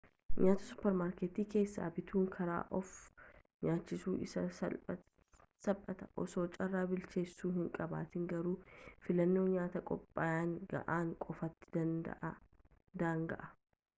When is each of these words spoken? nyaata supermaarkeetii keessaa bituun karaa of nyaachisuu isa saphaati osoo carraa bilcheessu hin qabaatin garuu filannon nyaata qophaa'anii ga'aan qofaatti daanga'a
nyaata 0.43 0.65
supermaarkeetii 0.67 1.43
keessaa 1.55 1.89
bituun 1.97 2.29
karaa 2.35 2.61
of 2.77 2.93
nyaachisuu 3.67 4.13
isa 4.27 4.43
saphaati 4.61 6.07
osoo 6.23 6.45
carraa 6.55 6.81
bilcheessu 6.93 7.53
hin 7.59 7.69
qabaatin 7.77 8.25
garuu 8.33 8.55
filannon 9.09 9.53
nyaata 9.57 9.83
qophaa'anii 9.91 10.61
ga'aan 10.75 11.13
qofaatti 11.29 11.85
daanga'a 13.05 13.53